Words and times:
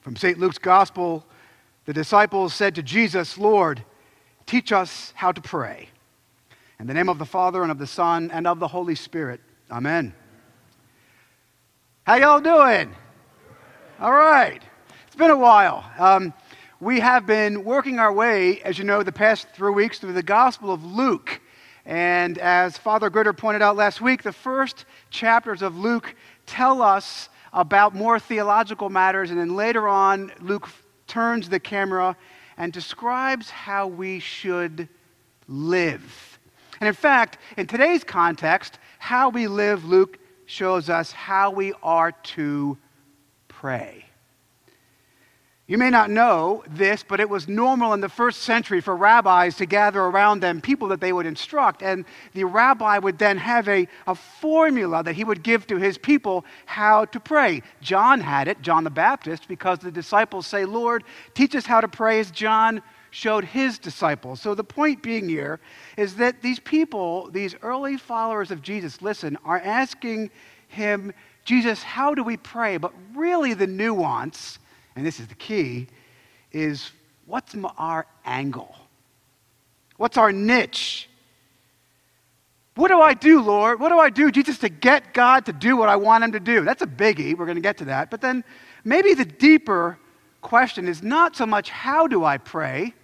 From 0.00 0.16
St. 0.16 0.38
Luke's 0.38 0.56
Gospel, 0.56 1.26
the 1.84 1.92
disciples 1.92 2.54
said 2.54 2.74
to 2.76 2.82
Jesus, 2.82 3.36
Lord, 3.36 3.84
teach 4.46 4.72
us 4.72 5.12
how 5.14 5.30
to 5.30 5.42
pray. 5.42 5.88
In 6.78 6.86
the 6.86 6.94
name 6.94 7.10
of 7.10 7.18
the 7.18 7.26
Father, 7.26 7.62
and 7.62 7.70
of 7.70 7.78
the 7.78 7.86
Son, 7.86 8.30
and 8.30 8.46
of 8.46 8.60
the 8.60 8.68
Holy 8.68 8.94
Spirit. 8.94 9.40
Amen. 9.70 10.14
How 12.04 12.14
y'all 12.14 12.40
doing? 12.40 12.96
All 14.00 14.12
right. 14.12 14.62
It's 15.06 15.16
been 15.16 15.30
a 15.30 15.36
while. 15.36 15.84
Um, 15.98 16.32
we 16.80 17.00
have 17.00 17.26
been 17.26 17.62
working 17.62 17.98
our 17.98 18.10
way, 18.10 18.62
as 18.62 18.78
you 18.78 18.84
know, 18.84 19.02
the 19.02 19.12
past 19.12 19.48
three 19.50 19.70
weeks 19.70 19.98
through 19.98 20.14
the 20.14 20.22
Gospel 20.22 20.72
of 20.72 20.82
Luke. 20.82 21.42
And 21.84 22.38
as 22.38 22.78
Father 22.78 23.10
Gritter 23.10 23.36
pointed 23.36 23.60
out 23.60 23.76
last 23.76 24.00
week, 24.00 24.22
the 24.22 24.32
first 24.32 24.86
chapters 25.10 25.60
of 25.60 25.76
Luke 25.76 26.14
tell 26.46 26.80
us 26.80 27.28
about 27.52 27.94
more 27.94 28.18
theological 28.18 28.88
matters, 28.88 29.30
and 29.30 29.38
then 29.38 29.56
later 29.56 29.88
on, 29.88 30.32
Luke 30.40 30.68
turns 31.06 31.48
the 31.48 31.60
camera 31.60 32.16
and 32.56 32.72
describes 32.72 33.50
how 33.50 33.86
we 33.86 34.20
should 34.20 34.88
live. 35.48 36.38
And 36.80 36.88
in 36.88 36.94
fact, 36.94 37.38
in 37.56 37.66
today's 37.66 38.04
context, 38.04 38.78
how 38.98 39.28
we 39.28 39.46
live, 39.46 39.84
Luke 39.84 40.18
shows 40.46 40.88
us 40.88 41.12
how 41.12 41.50
we 41.50 41.72
are 41.82 42.12
to 42.12 42.78
pray. 43.48 44.04
You 45.70 45.78
may 45.78 45.88
not 45.88 46.10
know 46.10 46.64
this, 46.68 47.04
but 47.04 47.20
it 47.20 47.30
was 47.30 47.46
normal 47.46 47.92
in 47.92 48.00
the 48.00 48.08
first 48.08 48.42
century 48.42 48.80
for 48.80 48.96
rabbis 48.96 49.54
to 49.58 49.66
gather 49.66 50.00
around 50.00 50.40
them 50.40 50.60
people 50.60 50.88
that 50.88 51.00
they 51.00 51.12
would 51.12 51.26
instruct. 51.26 51.80
And 51.80 52.06
the 52.32 52.42
rabbi 52.42 52.98
would 52.98 53.18
then 53.20 53.38
have 53.38 53.68
a, 53.68 53.86
a 54.08 54.16
formula 54.16 55.04
that 55.04 55.14
he 55.14 55.22
would 55.22 55.44
give 55.44 55.68
to 55.68 55.76
his 55.76 55.96
people 55.96 56.44
how 56.66 57.04
to 57.04 57.20
pray. 57.20 57.62
John 57.80 58.18
had 58.18 58.48
it, 58.48 58.60
John 58.62 58.82
the 58.82 58.90
Baptist, 58.90 59.46
because 59.46 59.78
the 59.78 59.92
disciples 59.92 60.48
say, 60.48 60.64
Lord, 60.64 61.04
teach 61.34 61.54
us 61.54 61.66
how 61.66 61.80
to 61.80 61.86
pray 61.86 62.18
as 62.18 62.32
John 62.32 62.82
showed 63.12 63.44
his 63.44 63.78
disciples. 63.78 64.40
So 64.40 64.56
the 64.56 64.64
point 64.64 65.04
being 65.04 65.28
here 65.28 65.60
is 65.96 66.16
that 66.16 66.42
these 66.42 66.58
people, 66.58 67.30
these 67.30 67.54
early 67.62 67.96
followers 67.96 68.50
of 68.50 68.60
Jesus, 68.60 69.02
listen, 69.02 69.38
are 69.44 69.60
asking 69.60 70.32
him, 70.66 71.12
Jesus, 71.44 71.84
how 71.84 72.12
do 72.12 72.24
we 72.24 72.36
pray? 72.36 72.76
But 72.76 72.92
really, 73.14 73.54
the 73.54 73.68
nuance 73.68 74.58
and 74.96 75.06
this 75.06 75.20
is 75.20 75.26
the 75.26 75.34
key, 75.34 75.86
is 76.52 76.90
what's 77.26 77.54
our 77.78 78.06
angle? 78.24 78.74
What's 79.96 80.16
our 80.16 80.32
niche? 80.32 81.08
What 82.74 82.88
do 82.88 83.00
I 83.00 83.14
do, 83.14 83.42
Lord? 83.42 83.80
What 83.80 83.90
do 83.90 83.98
I 83.98 84.10
do, 84.10 84.30
Jesus, 84.30 84.58
to 84.58 84.68
get 84.68 85.12
God 85.12 85.46
to 85.46 85.52
do 85.52 85.76
what 85.76 85.88
I 85.88 85.96
want 85.96 86.24
him 86.24 86.32
to 86.32 86.40
do? 86.40 86.64
That's 86.64 86.82
a 86.82 86.86
biggie. 86.86 87.36
We're 87.36 87.44
going 87.44 87.56
to 87.56 87.62
get 87.62 87.76
to 87.78 87.84
that. 87.86 88.10
But 88.10 88.20
then 88.20 88.42
maybe 88.84 89.14
the 89.14 89.24
deeper 89.24 89.98
question 90.40 90.88
is 90.88 91.02
not 91.02 91.36
so 91.36 91.46
much 91.46 91.68
how 91.68 92.06
do 92.06 92.24
I 92.24 92.38
pray, 92.38 92.94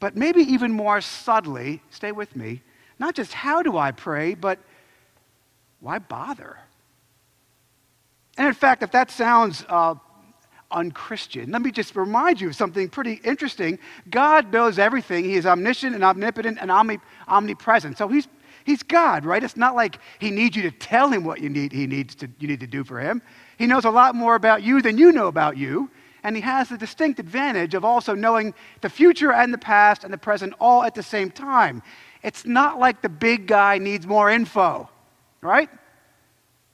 but 0.00 0.16
maybe 0.16 0.42
even 0.42 0.72
more 0.72 1.00
subtly, 1.00 1.82
stay 1.90 2.12
with 2.12 2.36
me, 2.36 2.62
not 2.98 3.14
just 3.14 3.32
how 3.32 3.62
do 3.62 3.76
I 3.76 3.90
pray, 3.92 4.34
but 4.34 4.58
why 5.80 5.98
bother? 5.98 6.58
And 8.36 8.46
in 8.46 8.54
fact, 8.54 8.82
if 8.82 8.92
that 8.92 9.10
sounds 9.10 9.64
uh, 9.68 9.94
unchristian. 10.70 11.50
Let 11.50 11.62
me 11.62 11.70
just 11.70 11.96
remind 11.96 12.40
you 12.40 12.48
of 12.48 12.56
something 12.56 12.88
pretty 12.88 13.20
interesting. 13.24 13.78
God 14.10 14.52
knows 14.52 14.78
everything. 14.78 15.24
He 15.24 15.34
is 15.34 15.46
omniscient 15.46 15.94
and 15.94 16.04
omnipotent 16.04 16.58
and 16.60 16.70
omni- 16.70 17.00
omnipresent. 17.26 17.96
So 17.98 18.08
he's, 18.08 18.28
he's 18.64 18.82
God, 18.82 19.24
right? 19.24 19.42
It's 19.42 19.56
not 19.56 19.74
like 19.74 19.98
he 20.18 20.30
needs 20.30 20.56
you 20.56 20.62
to 20.62 20.70
tell 20.70 21.08
him 21.08 21.24
what 21.24 21.40
you 21.40 21.48
need, 21.48 21.72
he 21.72 21.86
needs 21.86 22.14
to, 22.16 22.28
you 22.38 22.48
need 22.48 22.60
to 22.60 22.66
do 22.66 22.84
for 22.84 23.00
him. 23.00 23.22
He 23.56 23.66
knows 23.66 23.84
a 23.84 23.90
lot 23.90 24.14
more 24.14 24.34
about 24.34 24.62
you 24.62 24.82
than 24.82 24.98
you 24.98 25.12
know 25.12 25.28
about 25.28 25.56
you. 25.56 25.90
And 26.22 26.34
he 26.34 26.42
has 26.42 26.68
the 26.68 26.76
distinct 26.76 27.20
advantage 27.20 27.74
of 27.74 27.84
also 27.84 28.14
knowing 28.14 28.52
the 28.80 28.90
future 28.90 29.32
and 29.32 29.54
the 29.54 29.58
past 29.58 30.04
and 30.04 30.12
the 30.12 30.18
present 30.18 30.52
all 30.60 30.82
at 30.82 30.94
the 30.94 31.02
same 31.02 31.30
time. 31.30 31.82
It's 32.22 32.44
not 32.44 32.78
like 32.78 33.00
the 33.00 33.08
big 33.08 33.46
guy 33.46 33.78
needs 33.78 34.06
more 34.06 34.28
info, 34.28 34.90
right? 35.40 35.70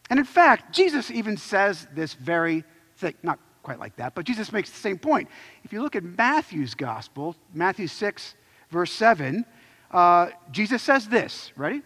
And 0.08 0.18
in 0.18 0.24
fact, 0.24 0.74
Jesus 0.74 1.10
even 1.10 1.36
says 1.36 1.86
this 1.94 2.14
very 2.14 2.64
thing, 2.96 3.14
not 3.22 3.38
quite 3.64 3.80
like 3.80 3.96
that, 3.96 4.14
but 4.14 4.24
Jesus 4.24 4.52
makes 4.52 4.70
the 4.70 4.78
same 4.78 4.98
point. 4.98 5.28
If 5.64 5.72
you 5.72 5.82
look 5.82 5.96
at 5.96 6.04
Matthew's 6.04 6.74
gospel, 6.74 7.34
Matthew 7.52 7.88
6, 7.88 8.34
verse 8.70 8.92
7, 8.92 9.44
uh, 9.90 10.28
Jesus 10.52 10.82
says 10.82 11.08
this. 11.08 11.50
Ready? 11.56 11.82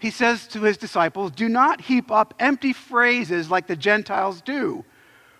He 0.00 0.10
says 0.10 0.48
to 0.48 0.62
his 0.62 0.78
disciples, 0.78 1.30
Do 1.32 1.48
not 1.48 1.82
heap 1.82 2.10
up 2.10 2.34
empty 2.40 2.72
phrases 2.72 3.50
like 3.50 3.66
the 3.66 3.76
Gentiles 3.76 4.40
do, 4.40 4.84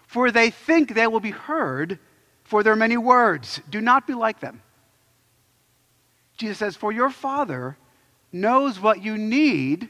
for 0.06 0.31
they 0.31 0.50
think 0.50 0.94
they 0.94 1.06
will 1.06 1.21
be 1.21 1.31
heard 1.31 1.98
for 2.44 2.62
their 2.62 2.77
many 2.77 2.98
words. 2.98 3.60
Do 3.71 3.81
not 3.81 4.06
be 4.06 4.12
like 4.12 4.41
them. 4.41 4.62
Jesus 6.37 6.59
says, 6.59 6.77
For 6.77 6.92
your 6.92 7.10
Father 7.10 7.78
knows 8.32 8.78
what 8.78 9.03
you 9.03 9.16
need 9.16 9.88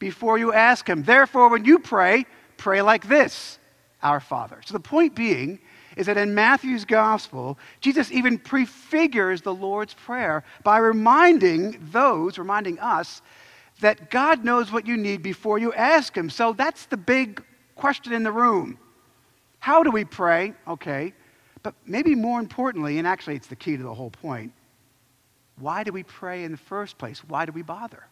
before 0.00 0.38
you 0.38 0.52
ask 0.52 0.88
Him. 0.88 1.04
Therefore, 1.04 1.48
when 1.48 1.64
you 1.64 1.78
pray, 1.78 2.26
pray 2.56 2.82
like 2.82 3.08
this 3.08 3.58
our 4.04 4.20
Father. 4.20 4.60
So 4.64 4.74
the 4.74 4.80
point 4.80 5.14
being 5.14 5.58
is 5.96 6.06
that 6.06 6.16
in 6.16 6.34
Matthew's 6.34 6.84
gospel, 6.84 7.58
Jesus 7.80 8.12
even 8.12 8.38
prefigures 8.38 9.42
the 9.42 9.54
Lord's 9.54 9.94
Prayer 9.94 10.44
by 10.62 10.78
reminding 10.78 11.78
those, 11.90 12.38
reminding 12.38 12.78
us, 12.78 13.22
that 13.80 14.10
God 14.10 14.44
knows 14.44 14.70
what 14.70 14.86
you 14.86 14.96
need 14.96 15.22
before 15.22 15.58
you 15.58 15.72
ask 15.72 16.16
Him. 16.16 16.30
So 16.30 16.52
that's 16.52 16.86
the 16.86 16.96
big 16.96 17.42
question 17.74 18.12
in 18.12 18.22
the 18.22 18.32
room. 18.32 18.78
How 19.58 19.82
do 19.82 19.90
we 19.90 20.04
pray? 20.04 20.52
Okay. 20.68 21.12
But 21.62 21.74
maybe 21.86 22.14
more 22.14 22.38
importantly, 22.38 22.98
and 22.98 23.08
actually 23.08 23.36
it's 23.36 23.46
the 23.46 23.56
key 23.56 23.76
to 23.76 23.82
the 23.82 23.94
whole 23.94 24.10
point, 24.10 24.52
why 25.58 25.82
do 25.84 25.92
we 25.92 26.02
pray 26.02 26.44
in 26.44 26.52
the 26.52 26.58
first 26.58 26.98
place? 26.98 27.22
Why 27.26 27.46
do 27.46 27.52
we 27.52 27.62
bother? 27.62 28.04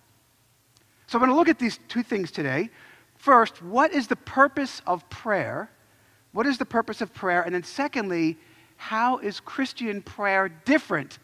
So 1.07 1.19
I'm 1.19 1.21
going 1.21 1.31
to 1.31 1.37
look 1.37 1.49
at 1.49 1.59
these 1.59 1.79
two 1.89 2.03
things 2.03 2.31
today. 2.31 2.71
First, 3.17 3.61
what 3.63 3.93
is 3.93 4.07
the 4.07 4.17
purpose 4.17 4.81
of 4.87 5.09
prayer? 5.11 5.71
What 6.33 6.47
is 6.47 6.59
the 6.59 6.65
purpose 6.65 7.01
of 7.01 7.13
prayer? 7.13 7.43
And 7.43 7.55
then, 7.55 7.63
secondly, 7.63 8.39
how 8.77 9.19
is 9.19 9.41
Christian 9.41 10.03
prayer 10.03 10.49
different 10.49 11.19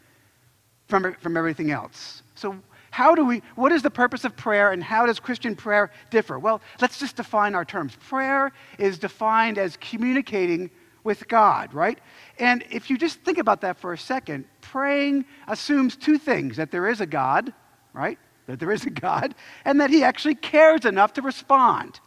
from, 0.86 1.14
from 1.14 1.36
everything 1.36 1.70
else? 1.70 2.22
So, 2.34 2.56
how 2.90 3.14
do 3.14 3.24
we, 3.24 3.42
what 3.54 3.72
is 3.72 3.82
the 3.82 3.90
purpose 3.90 4.24
of 4.24 4.36
prayer 4.36 4.72
and 4.72 4.82
how 4.82 5.06
does 5.06 5.20
Christian 5.20 5.54
prayer 5.54 5.90
differ? 6.10 6.38
Well, 6.38 6.60
let's 6.80 6.98
just 6.98 7.16
define 7.16 7.54
our 7.54 7.64
terms. 7.64 7.96
Prayer 7.96 8.52
is 8.78 8.98
defined 8.98 9.58
as 9.58 9.76
communicating 9.76 10.70
with 11.04 11.28
God, 11.28 11.72
right? 11.74 11.98
And 12.38 12.64
if 12.70 12.90
you 12.90 12.98
just 12.98 13.20
think 13.20 13.38
about 13.38 13.60
that 13.62 13.78
for 13.78 13.92
a 13.92 13.98
second, 13.98 14.46
praying 14.60 15.24
assumes 15.46 15.96
two 15.96 16.18
things 16.18 16.56
that 16.56 16.70
there 16.70 16.88
is 16.88 17.00
a 17.00 17.06
God, 17.06 17.52
right? 17.92 18.18
That 18.46 18.58
there 18.58 18.72
is 18.72 18.84
a 18.84 18.90
God, 18.90 19.34
and 19.64 19.80
that 19.80 19.90
He 19.90 20.02
actually 20.02 20.34
cares 20.34 20.84
enough 20.84 21.12
to 21.14 21.22
respond. 21.22 22.00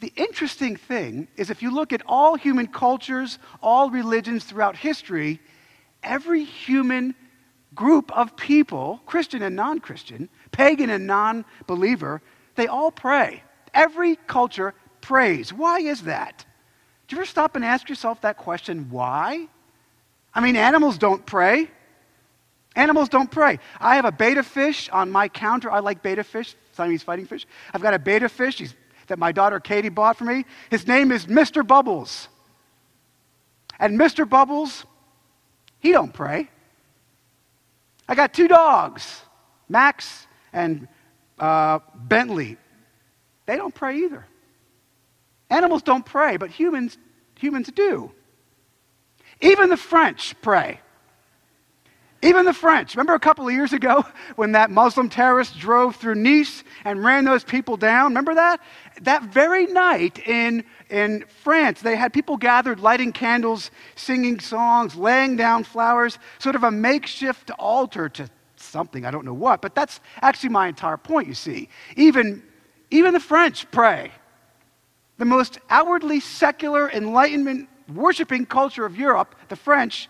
The 0.00 0.12
interesting 0.16 0.76
thing 0.76 1.28
is, 1.36 1.50
if 1.50 1.62
you 1.62 1.72
look 1.72 1.92
at 1.92 2.02
all 2.06 2.34
human 2.34 2.66
cultures, 2.66 3.38
all 3.62 3.90
religions 3.90 4.44
throughout 4.44 4.76
history, 4.76 5.40
every 6.02 6.42
human 6.42 7.14
group 7.74 8.10
of 8.16 8.34
people, 8.36 9.02
Christian 9.04 9.42
and 9.42 9.54
non 9.54 9.78
Christian, 9.78 10.30
pagan 10.52 10.88
and 10.88 11.06
non 11.06 11.44
believer, 11.66 12.22
they 12.56 12.66
all 12.66 12.90
pray. 12.90 13.42
Every 13.74 14.16
culture 14.26 14.74
prays. 15.02 15.52
Why 15.52 15.80
is 15.80 16.02
that? 16.02 16.44
Do 17.06 17.16
you 17.16 17.20
ever 17.20 17.26
stop 17.26 17.54
and 17.56 17.64
ask 17.64 17.88
yourself 17.88 18.22
that 18.22 18.38
question? 18.38 18.88
Why? 18.90 19.48
I 20.34 20.40
mean, 20.40 20.56
animals 20.56 20.96
don't 20.96 21.24
pray. 21.26 21.68
Animals 22.76 23.08
don't 23.08 23.30
pray. 23.30 23.58
I 23.80 23.96
have 23.96 24.04
a 24.04 24.12
betta 24.12 24.44
fish 24.44 24.88
on 24.90 25.10
my 25.10 25.28
counter. 25.28 25.70
I 25.70 25.80
like 25.80 26.02
betta 26.02 26.22
fish, 26.22 26.54
Siamese 26.72 27.02
fighting 27.02 27.26
fish. 27.26 27.46
I've 27.74 27.82
got 27.82 27.94
a 27.94 27.98
betta 27.98 28.28
fish. 28.28 28.58
He's 28.58 28.74
that 29.10 29.18
my 29.18 29.32
daughter 29.32 29.60
Katie 29.60 29.90
bought 29.90 30.16
for 30.16 30.24
me. 30.24 30.46
His 30.70 30.86
name 30.86 31.12
is 31.12 31.26
Mr. 31.26 31.66
Bubbles. 31.66 32.28
And 33.78 33.98
Mr. 33.98 34.28
Bubbles, 34.28 34.86
he 35.80 35.92
don't 35.92 36.12
pray. 36.12 36.48
I 38.08 38.14
got 38.14 38.32
two 38.32 38.48
dogs, 38.48 39.22
Max 39.68 40.26
and 40.52 40.88
uh, 41.38 41.80
Bentley. 41.94 42.56
They 43.46 43.56
don't 43.56 43.74
pray 43.74 43.98
either. 43.98 44.26
Animals 45.48 45.82
don't 45.82 46.04
pray, 46.04 46.36
but 46.36 46.50
humans, 46.50 46.96
humans 47.38 47.70
do. 47.74 48.10
Even 49.40 49.70
the 49.70 49.76
French 49.76 50.34
pray. 50.40 50.80
Even 52.22 52.44
the 52.44 52.52
French. 52.52 52.94
Remember 52.94 53.14
a 53.14 53.20
couple 53.20 53.48
of 53.48 53.54
years 53.54 53.72
ago 53.72 54.04
when 54.36 54.52
that 54.52 54.70
Muslim 54.70 55.08
terrorist 55.08 55.58
drove 55.58 55.96
through 55.96 56.16
Nice 56.16 56.64
and 56.84 57.02
ran 57.02 57.24
those 57.24 57.44
people 57.44 57.76
down? 57.76 58.10
Remember 58.10 58.34
that? 58.34 58.60
That 59.02 59.22
very 59.24 59.66
night 59.66 60.18
in, 60.28 60.64
in 60.90 61.24
France, 61.42 61.80
they 61.80 61.96
had 61.96 62.12
people 62.12 62.36
gathered 62.36 62.78
lighting 62.80 63.12
candles, 63.12 63.70
singing 63.94 64.38
songs, 64.38 64.96
laying 64.96 65.36
down 65.36 65.64
flowers, 65.64 66.18
sort 66.38 66.56
of 66.56 66.64
a 66.64 66.70
makeshift 66.70 67.50
altar 67.58 68.10
to 68.10 68.28
something, 68.56 69.06
I 69.06 69.10
don't 69.10 69.24
know 69.24 69.34
what. 69.34 69.62
But 69.62 69.74
that's 69.74 70.00
actually 70.20 70.50
my 70.50 70.68
entire 70.68 70.98
point, 70.98 71.26
you 71.26 71.34
see. 71.34 71.70
Even, 71.96 72.42
even 72.90 73.14
the 73.14 73.20
French 73.20 73.70
pray. 73.70 74.12
the 75.16 75.24
most 75.24 75.58
outwardly 75.70 76.20
secular, 76.20 76.90
enlightenment, 76.90 77.68
worshiping 77.94 78.46
culture 78.46 78.84
of 78.84 78.96
Europe, 78.96 79.34
the 79.48 79.56
French, 79.56 80.08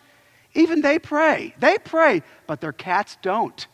even 0.55 0.81
they 0.81 0.99
pray. 0.99 1.55
They 1.58 1.79
pray, 1.79 2.23
but 2.47 2.61
their 2.61 2.73
cats 2.73 3.17
don't. 3.23 3.67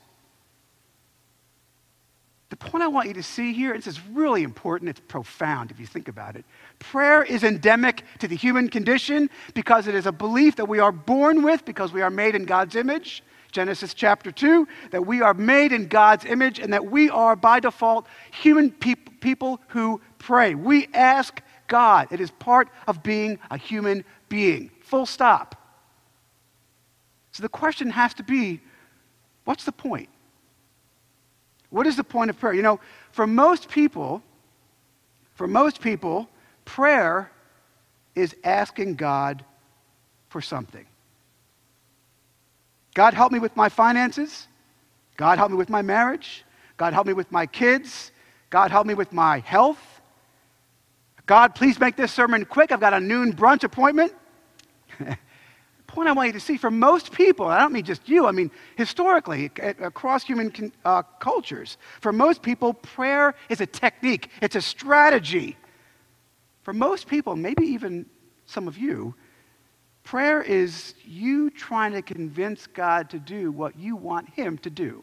The 2.48 2.56
point 2.56 2.84
I 2.84 2.88
want 2.88 3.08
you 3.08 3.14
to 3.14 3.22
see 3.24 3.52
here, 3.52 3.74
this 3.74 3.88
is 3.88 4.00
really 4.12 4.44
important, 4.44 4.88
it's 4.88 5.00
profound 5.08 5.72
if 5.72 5.80
you 5.80 5.86
think 5.86 6.06
about 6.06 6.36
it. 6.36 6.44
Prayer 6.78 7.24
is 7.24 7.42
endemic 7.42 8.04
to 8.20 8.28
the 8.28 8.36
human 8.36 8.68
condition 8.68 9.30
because 9.54 9.88
it 9.88 9.96
is 9.96 10.06
a 10.06 10.12
belief 10.12 10.56
that 10.56 10.66
we 10.66 10.78
are 10.78 10.92
born 10.92 11.42
with 11.42 11.64
because 11.64 11.92
we 11.92 12.02
are 12.02 12.10
made 12.10 12.36
in 12.36 12.44
God's 12.44 12.76
image. 12.76 13.24
Genesis 13.50 13.94
chapter 13.94 14.30
2, 14.30 14.68
that 14.90 15.06
we 15.06 15.22
are 15.22 15.34
made 15.34 15.72
in 15.72 15.88
God's 15.88 16.24
image 16.24 16.58
and 16.58 16.72
that 16.72 16.84
we 16.84 17.10
are 17.10 17.34
by 17.34 17.58
default 17.58 18.06
human 18.30 18.70
peop- 18.70 19.20
people 19.20 19.60
who 19.68 20.00
pray. 20.18 20.54
We 20.54 20.88
ask 20.94 21.40
God. 21.66 22.08
It 22.10 22.20
is 22.20 22.30
part 22.30 22.68
of 22.86 23.02
being 23.02 23.38
a 23.50 23.56
human 23.56 24.04
being. 24.28 24.70
Full 24.82 25.06
stop. 25.06 25.65
So 27.36 27.42
the 27.42 27.50
question 27.50 27.90
has 27.90 28.14
to 28.14 28.22
be 28.22 28.62
what's 29.44 29.64
the 29.64 29.72
point? 29.72 30.08
What 31.68 31.86
is 31.86 31.94
the 31.94 32.02
point 32.02 32.30
of 32.30 32.40
prayer? 32.40 32.54
You 32.54 32.62
know, 32.62 32.80
for 33.12 33.26
most 33.26 33.68
people, 33.68 34.22
for 35.34 35.46
most 35.46 35.82
people, 35.82 36.30
prayer 36.64 37.30
is 38.14 38.34
asking 38.42 38.94
God 38.94 39.44
for 40.30 40.40
something. 40.40 40.86
God 42.94 43.12
help 43.12 43.32
me 43.32 43.38
with 43.38 43.54
my 43.54 43.68
finances. 43.68 44.48
God 45.18 45.36
help 45.36 45.50
me 45.50 45.58
with 45.58 45.68
my 45.68 45.82
marriage. 45.82 46.42
God 46.78 46.94
help 46.94 47.06
me 47.06 47.12
with 47.12 47.30
my 47.30 47.44
kids. 47.44 48.12
God 48.48 48.70
help 48.70 48.86
me 48.86 48.94
with 48.94 49.12
my 49.12 49.40
health. 49.40 50.00
God, 51.26 51.54
please 51.54 51.78
make 51.78 51.96
this 51.96 52.12
sermon 52.12 52.46
quick. 52.46 52.72
I've 52.72 52.80
got 52.80 52.94
a 52.94 53.00
noon 53.00 53.34
brunch 53.34 53.62
appointment. 53.62 54.14
point 55.96 56.10
I 56.10 56.12
want 56.12 56.26
you 56.26 56.34
to 56.34 56.40
see 56.40 56.58
for 56.58 56.70
most 56.70 57.10
people, 57.10 57.46
I 57.46 57.58
don't 57.58 57.72
mean 57.72 57.82
just 57.82 58.06
you, 58.06 58.26
I 58.26 58.30
mean 58.30 58.50
historically, 58.76 59.50
across 59.80 60.24
human 60.24 60.70
uh, 60.84 61.02
cultures, 61.20 61.78
for 62.02 62.12
most 62.12 62.42
people, 62.42 62.74
prayer 62.74 63.34
is 63.48 63.62
a 63.62 63.66
technique, 63.66 64.28
it's 64.42 64.56
a 64.56 64.60
strategy. 64.60 65.56
For 66.64 66.74
most 66.74 67.06
people, 67.06 67.34
maybe 67.34 67.64
even 67.64 68.04
some 68.44 68.68
of 68.68 68.76
you, 68.76 69.14
prayer 70.04 70.42
is 70.42 70.94
you 71.02 71.48
trying 71.48 71.92
to 71.92 72.02
convince 72.02 72.66
God 72.66 73.08
to 73.08 73.18
do 73.18 73.50
what 73.50 73.78
you 73.78 73.96
want 73.96 74.28
Him 74.28 74.58
to 74.58 74.68
do. 74.70 75.02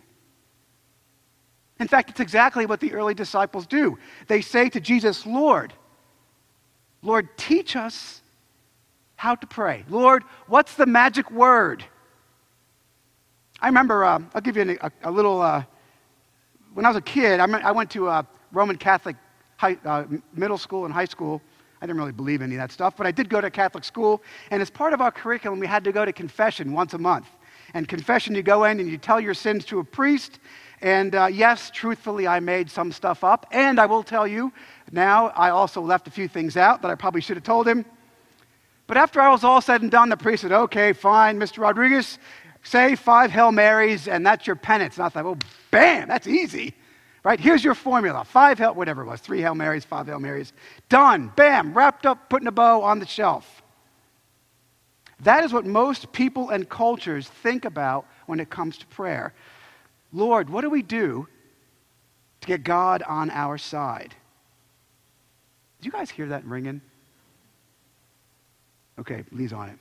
In 1.80 1.88
fact, 1.88 2.12
it's 2.12 2.20
exactly 2.20 2.68
what 2.68 2.80
the 2.80 2.94
early 2.94 3.16
disciples 3.16 3.66
do. 3.66 3.98
They 4.28 4.42
say 4.42 4.70
to 4.70 4.80
Jesus, 4.80 5.26
Lord, 5.26 5.74
Lord, 7.02 7.36
teach 7.36 7.76
us 7.76 8.22
how 9.24 9.36
to 9.36 9.48
pray. 9.48 9.86
Lord, 9.88 10.26
what's 10.48 10.76
the 10.76 10.86
magic 10.86 11.32
word? 11.32 11.82
I 13.62 13.68
remember, 13.68 14.04
uh, 14.04 14.20
I'll 14.36 14.42
give 14.42 14.58
you 14.58 14.78
a, 14.82 14.92
a 15.04 15.10
little, 15.10 15.42
uh, 15.42 15.64
when 16.74 16.86
I 16.86 16.90
was 16.90 16.98
a 16.98 17.02
kid, 17.02 17.40
I, 17.40 17.46
I 17.46 17.72
went 17.72 17.90
to 17.92 18.10
a 18.10 18.28
Roman 18.52 18.76
Catholic 18.76 19.16
high, 19.56 19.78
uh, 19.86 20.04
middle 20.34 20.58
school 20.58 20.84
and 20.84 20.94
high 20.94 21.06
school. 21.06 21.42
I 21.82 21.86
didn't 21.86 22.00
really 22.00 22.12
believe 22.12 22.42
any 22.42 22.56
of 22.56 22.60
that 22.60 22.74
stuff, 22.74 22.98
but 22.98 23.08
I 23.08 23.12
did 23.12 23.30
go 23.30 23.40
to 23.40 23.50
Catholic 23.50 23.86
school, 23.86 24.22
and 24.52 24.62
as 24.62 24.70
part 24.70 24.92
of 24.92 25.00
our 25.00 25.10
curriculum, 25.10 25.58
we 25.58 25.68
had 25.68 25.86
to 25.86 25.94
go 25.94 26.04
to 26.04 26.12
confession 26.12 26.74
once 26.74 26.94
a 26.94 26.98
month. 26.98 27.28
And 27.74 27.88
confession, 27.88 28.36
you 28.36 28.44
go 28.44 28.66
in 28.66 28.82
and 28.82 28.90
you 28.90 28.98
tell 28.98 29.22
your 29.22 29.34
sins 29.34 29.64
to 29.66 29.80
a 29.80 29.86
priest. 29.86 30.40
And 30.82 31.16
uh, 31.16 31.28
yes, 31.28 31.72
truthfully, 31.74 32.28
I 32.28 32.42
made 32.42 32.70
some 32.70 32.92
stuff 32.92 33.24
up. 33.24 33.46
And 33.52 33.80
I 33.80 33.86
will 33.86 34.04
tell 34.04 34.28
you, 34.28 34.52
now 34.92 35.28
I 35.30 35.52
also 35.52 35.80
left 35.80 36.10
a 36.10 36.12
few 36.12 36.28
things 36.28 36.58
out 36.58 36.82
that 36.82 36.92
I 36.92 36.96
probably 36.96 37.22
should 37.22 37.38
have 37.38 37.46
told 37.46 37.66
him. 37.70 37.86
But 38.88 38.98
after 38.98 39.22
I 39.22 39.30
was 39.30 39.44
all 39.44 39.62
said 39.62 39.82
and 39.82 39.90
done, 39.90 40.10
the 40.10 40.18
priest 40.18 40.42
said, 40.42 40.52
okay, 40.52 40.94
fine, 40.94 41.40
Mr. 41.40 41.60
Rodriguez, 41.60 42.20
say 42.64 42.96
five 42.96 43.32
Hail 43.32 43.52
Marys, 43.52 44.08
and 44.08 44.26
that's 44.26 44.46
your 44.46 44.56
penance. 44.56 44.98
And 44.98 45.06
I 45.06 45.10
thought, 45.10 45.24
well, 45.24 45.38
bam, 45.72 46.08
that's 46.08 46.28
easy. 46.28 46.74
Right? 47.24 47.40
Here's 47.40 47.64
your 47.64 47.76
formula. 47.76 48.26
Five 48.26 48.60
Hail, 48.60 48.74
whatever 48.74 49.02
it 49.02 49.06
was, 49.06 49.22
three 49.22 49.40
Hail 49.40 49.56
Marys, 49.56 49.86
five 49.86 50.08
Hail 50.08 50.20
Marys. 50.20 50.52
Done. 50.90 51.32
Bam, 51.36 51.74
wrapped 51.74 52.06
up, 52.06 52.30
putting 52.30 52.48
a 52.48 52.52
bow 52.52 52.82
on 52.82 53.00
the 53.00 53.06
shelf. 53.06 53.62
That 55.22 55.46
is 55.46 55.54
what 55.54 55.66
most 55.66 56.12
people 56.12 56.50
and 56.50 56.68
cultures 56.68 57.30
think 57.30 57.64
about 57.64 58.06
when 58.26 58.42
it 58.42 58.50
comes 58.50 58.78
to 58.80 58.86
prayer. 58.88 59.34
Lord, 60.12 60.50
what 60.50 60.62
do 60.62 60.70
we 60.70 60.82
do 60.82 61.28
to 62.42 62.48
get 62.48 62.64
God 62.64 63.02
on 63.04 63.30
our 63.30 63.58
side? 63.58 64.14
Did 65.80 65.86
you 65.86 65.92
guys 65.94 66.10
hear 66.10 66.28
that 66.28 66.44
ringing? 66.44 66.82
Okay, 69.00 69.24
Lee's 69.32 69.54
on 69.54 69.70
it. 69.70 69.78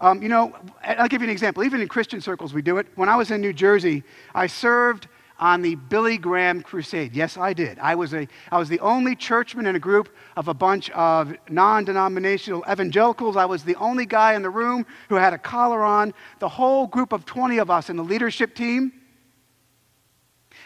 Um, 0.00 0.22
you 0.22 0.28
know, 0.28 0.54
I'll 0.84 1.08
give 1.08 1.22
you 1.22 1.28
an 1.28 1.32
example. 1.32 1.62
Even 1.62 1.80
in 1.80 1.88
Christian 1.88 2.20
circles, 2.20 2.52
we 2.52 2.60
do 2.60 2.78
it. 2.78 2.86
When 2.96 3.08
I 3.08 3.16
was 3.16 3.30
in 3.30 3.40
New 3.40 3.52
Jersey, 3.52 4.02
I 4.34 4.48
served 4.48 5.06
on 5.38 5.62
the 5.62 5.74
Billy 5.74 6.18
Graham 6.18 6.62
Crusade. 6.62 7.14
Yes, 7.14 7.36
I 7.36 7.52
did. 7.52 7.78
I 7.78 7.94
was, 7.94 8.12
a, 8.14 8.28
I 8.50 8.58
was 8.58 8.68
the 8.68 8.80
only 8.80 9.16
churchman 9.16 9.66
in 9.66 9.74
a 9.74 9.78
group 9.78 10.08
of 10.36 10.48
a 10.48 10.54
bunch 10.54 10.90
of 10.90 11.34
non 11.48 11.84
denominational 11.84 12.64
evangelicals. 12.70 13.36
I 13.36 13.44
was 13.44 13.64
the 13.64 13.76
only 13.76 14.06
guy 14.06 14.34
in 14.34 14.42
the 14.42 14.50
room 14.50 14.86
who 15.08 15.16
had 15.16 15.32
a 15.32 15.38
collar 15.38 15.82
on. 15.82 16.14
The 16.38 16.48
whole 16.48 16.86
group 16.86 17.12
of 17.12 17.24
20 17.24 17.58
of 17.58 17.70
us 17.70 17.88
in 17.88 17.96
the 17.96 18.04
leadership 18.04 18.54
team. 18.54 18.92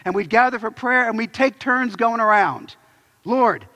And 0.05 0.13
we'd 0.13 0.29
gather 0.29 0.59
for 0.59 0.71
prayer 0.71 1.07
and 1.07 1.17
we'd 1.17 1.33
take 1.33 1.59
turns 1.59 1.95
going 1.95 2.19
around. 2.19 2.75
Lord. 3.23 3.67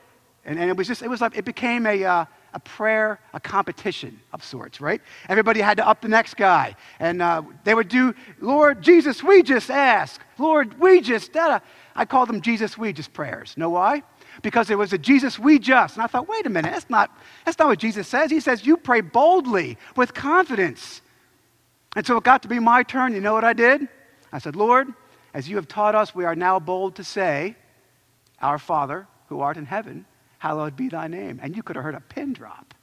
And, 0.45 0.59
and 0.59 0.69
it 0.69 0.77
was 0.77 0.87
just, 0.87 1.01
it 1.01 1.07
was 1.07 1.21
like, 1.21 1.37
it 1.37 1.45
became 1.45 1.85
a, 1.85 2.03
uh, 2.03 2.25
a 2.53 2.59
prayer, 2.59 3.19
a 3.33 3.39
competition 3.39 4.19
of 4.33 4.44
sorts, 4.44 4.81
right? 4.81 5.01
Everybody 5.30 5.62
had 5.62 5.77
to 5.77 5.88
up 5.88 6.01
the 6.01 6.07
next 6.07 6.36
guy. 6.36 6.75
And 7.00 7.21
uh, 7.21 7.44
they 7.63 7.74
would 7.74 7.88
do, 7.88 8.13
Lord 8.39 8.81
Jesus, 8.81 9.24
we 9.24 9.44
just 9.44 9.69
ask. 9.69 10.21
Lord, 10.38 10.80
we 10.80 11.01
just, 11.01 11.33
da. 11.33 11.59
I 11.95 12.06
called 12.06 12.30
them 12.30 12.42
Jesus, 12.42 12.77
we 12.77 12.94
just 12.94 13.13
prayers. 13.13 13.56
Know 13.57 13.69
why? 13.69 14.03
Because 14.42 14.69
it 14.69 14.77
was 14.77 14.94
a 14.94 14.98
Jesus, 14.98 15.38
we 15.38 15.59
just. 15.59 15.95
And 15.95 16.03
I 16.03 16.07
thought, 16.07 16.27
wait 16.27 16.45
a 16.45 16.50
minute, 16.50 16.71
that's 16.71 16.89
not, 16.89 17.12
that's 17.45 17.57
not 17.59 17.68
what 17.68 17.80
Jesus 17.80 18.07
says. 18.07 18.31
He 18.31 18.39
says, 18.39 18.65
you 18.65 18.77
pray 18.77 19.01
boldly, 19.01 19.77
with 19.95 20.13
confidence. 20.13 21.01
And 21.95 22.06
so 22.06 22.18
it 22.18 22.24
got 22.24 22.42
to 22.44 22.47
be 22.47 22.59
my 22.59 22.83
turn. 22.83 23.13
You 23.13 23.21
know 23.21 23.33
what 23.33 23.44
I 23.44 23.54
did? 23.54 23.88
I 24.31 24.39
said, 24.39 24.56
Lord, 24.56 24.88
as 25.33 25.50
you 25.50 25.56
have 25.57 25.68
taught 25.68 25.95
us, 25.95 26.15
we 26.15 26.25
are 26.25 26.36
now 26.36 26.59
bold 26.59 26.95
to 26.95 27.04
say, 27.04 27.56
Our 28.42 28.57
Father, 28.57 29.07
who 29.27 29.42
art 29.42 29.57
in 29.57 29.65
heaven, 29.65 30.06
hallowed 30.41 30.75
be 30.75 30.89
thy 30.89 31.05
name. 31.05 31.39
And 31.43 31.55
you 31.55 31.61
could 31.61 31.75
have 31.75 31.85
heard 31.85 31.93
a 31.93 31.99
pin 31.99 32.33
drop. 32.33 32.73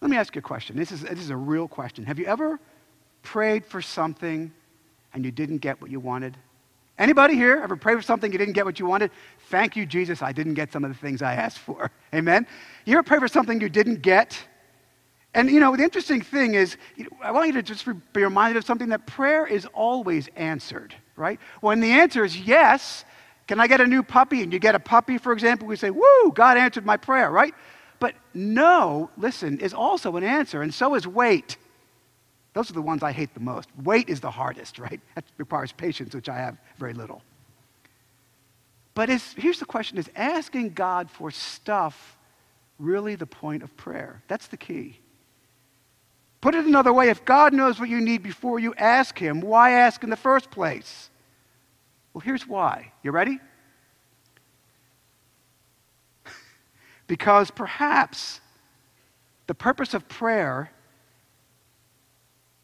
Let 0.00 0.10
me 0.10 0.16
ask 0.16 0.34
you 0.34 0.40
a 0.40 0.42
question. 0.42 0.76
This 0.76 0.90
is, 0.90 1.02
this 1.02 1.20
is 1.20 1.30
a 1.30 1.36
real 1.36 1.68
question. 1.68 2.04
Have 2.04 2.18
you 2.18 2.26
ever 2.26 2.58
prayed 3.22 3.64
for 3.64 3.80
something 3.80 4.52
and 5.14 5.24
you 5.24 5.30
didn't 5.30 5.58
get 5.58 5.80
what 5.80 5.88
you 5.92 6.00
wanted? 6.00 6.36
Anybody 6.98 7.34
here 7.34 7.60
ever 7.62 7.76
prayed 7.76 7.94
for 7.94 8.02
something 8.02 8.32
you 8.32 8.38
didn't 8.38 8.54
get 8.54 8.64
what 8.64 8.80
you 8.80 8.86
wanted? 8.86 9.12
Thank 9.50 9.76
you, 9.76 9.86
Jesus, 9.86 10.20
I 10.20 10.32
didn't 10.32 10.54
get 10.54 10.72
some 10.72 10.82
of 10.82 10.90
the 10.90 10.98
things 10.98 11.22
I 11.22 11.34
asked 11.34 11.60
for. 11.60 11.88
Amen? 12.12 12.44
You 12.86 12.94
ever 12.94 13.04
pray 13.04 13.20
for 13.20 13.28
something 13.28 13.60
you 13.60 13.68
didn't 13.68 14.02
get? 14.02 14.36
And 15.32 15.48
you 15.48 15.60
know, 15.60 15.76
the 15.76 15.84
interesting 15.84 16.22
thing 16.22 16.54
is, 16.54 16.76
I 17.22 17.30
want 17.30 17.46
you 17.46 17.52
to 17.52 17.62
just 17.62 17.86
be 18.12 18.24
reminded 18.24 18.56
of 18.56 18.64
something 18.64 18.88
that 18.88 19.06
prayer 19.06 19.46
is 19.46 19.64
always 19.66 20.26
answered, 20.34 20.92
right? 21.14 21.38
When 21.60 21.78
the 21.78 21.92
answer 21.92 22.24
is 22.24 22.36
yes, 22.36 23.04
can 23.46 23.60
I 23.60 23.66
get 23.66 23.80
a 23.80 23.86
new 23.86 24.02
puppy? 24.02 24.42
And 24.42 24.52
you 24.52 24.58
get 24.58 24.74
a 24.74 24.80
puppy, 24.80 25.18
for 25.18 25.32
example, 25.32 25.68
we 25.68 25.76
say, 25.76 25.90
Woo, 25.90 26.32
God 26.34 26.58
answered 26.58 26.84
my 26.84 26.96
prayer, 26.96 27.30
right? 27.30 27.54
But 27.98 28.14
no, 28.34 29.10
listen, 29.16 29.60
is 29.60 29.72
also 29.72 30.16
an 30.16 30.24
answer, 30.24 30.62
and 30.62 30.72
so 30.72 30.94
is 30.94 31.06
wait. 31.06 31.56
Those 32.52 32.70
are 32.70 32.74
the 32.74 32.82
ones 32.82 33.02
I 33.02 33.12
hate 33.12 33.34
the 33.34 33.40
most. 33.40 33.68
Wait 33.82 34.08
is 34.08 34.20
the 34.20 34.30
hardest, 34.30 34.78
right? 34.78 35.00
That 35.14 35.24
requires 35.36 35.72
patience, 35.72 36.14
which 36.14 36.28
I 36.28 36.36
have 36.36 36.56
very 36.78 36.94
little. 36.94 37.22
But 38.94 39.10
is, 39.10 39.34
here's 39.36 39.58
the 39.58 39.66
question 39.66 39.98
is 39.98 40.10
asking 40.16 40.70
God 40.70 41.10
for 41.10 41.30
stuff 41.30 42.16
really 42.78 43.14
the 43.14 43.26
point 43.26 43.62
of 43.62 43.76
prayer? 43.76 44.22
That's 44.26 44.46
the 44.48 44.56
key. 44.56 44.98
Put 46.40 46.54
it 46.54 46.64
another 46.64 46.92
way 46.92 47.10
if 47.10 47.24
God 47.24 47.52
knows 47.52 47.78
what 47.78 47.88
you 47.88 48.00
need 48.00 48.22
before 48.22 48.58
you 48.58 48.74
ask 48.76 49.18
Him, 49.18 49.40
why 49.40 49.72
ask 49.72 50.02
in 50.02 50.10
the 50.10 50.16
first 50.16 50.50
place? 50.50 51.10
Well, 52.16 52.22
here's 52.22 52.48
why. 52.48 52.92
You 53.02 53.10
ready? 53.10 53.38
because 57.06 57.50
perhaps 57.50 58.40
the 59.46 59.54
purpose 59.54 59.92
of 59.92 60.08
prayer 60.08 60.72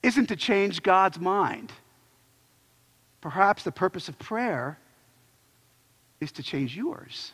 isn't 0.02 0.28
to 0.28 0.36
change 0.36 0.82
God's 0.82 1.20
mind. 1.20 1.70
Perhaps 3.20 3.64
the 3.64 3.72
purpose 3.72 4.08
of 4.08 4.18
prayer 4.18 4.78
is 6.22 6.32
to 6.32 6.42
change 6.42 6.74
yours. 6.74 7.32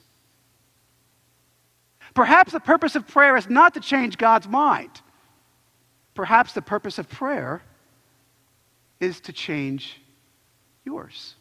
Perhaps 2.14 2.50
the 2.50 2.58
purpose 2.58 2.96
of 2.96 3.06
prayer 3.06 3.36
is 3.36 3.48
not 3.48 3.74
to 3.74 3.80
change 3.80 4.18
God's 4.18 4.48
mind. 4.48 5.02
Perhaps 6.14 6.52
the 6.52 6.62
purpose 6.62 6.98
of 6.98 7.08
prayer 7.08 7.62
is 8.98 9.20
to 9.20 9.32
change 9.32 10.02
yours. 10.84 11.36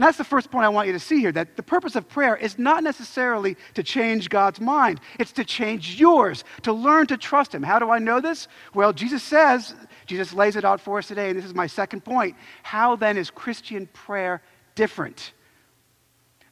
And 0.00 0.06
that's 0.06 0.16
the 0.16 0.24
first 0.24 0.50
point 0.50 0.64
I 0.64 0.70
want 0.70 0.86
you 0.86 0.94
to 0.94 0.98
see 0.98 1.20
here 1.20 1.32
that 1.32 1.58
the 1.58 1.62
purpose 1.62 1.94
of 1.94 2.08
prayer 2.08 2.34
is 2.34 2.58
not 2.58 2.82
necessarily 2.82 3.58
to 3.74 3.82
change 3.82 4.30
God's 4.30 4.58
mind, 4.58 4.98
it's 5.18 5.32
to 5.32 5.44
change 5.44 6.00
yours, 6.00 6.42
to 6.62 6.72
learn 6.72 7.06
to 7.08 7.18
trust 7.18 7.54
Him. 7.54 7.62
How 7.62 7.78
do 7.78 7.90
I 7.90 7.98
know 7.98 8.18
this? 8.18 8.48
Well, 8.72 8.94
Jesus 8.94 9.22
says, 9.22 9.74
Jesus 10.06 10.32
lays 10.32 10.56
it 10.56 10.64
out 10.64 10.80
for 10.80 10.96
us 10.96 11.08
today, 11.08 11.28
and 11.28 11.36
this 11.36 11.44
is 11.44 11.52
my 11.52 11.66
second 11.66 12.02
point. 12.02 12.34
How 12.62 12.96
then 12.96 13.18
is 13.18 13.28
Christian 13.28 13.88
prayer 13.88 14.40
different? 14.74 15.34